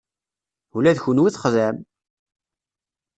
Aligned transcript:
Ula 0.75 0.91
d 0.95 0.97
kenwi 1.03 1.29
txedɛem! 1.31 1.77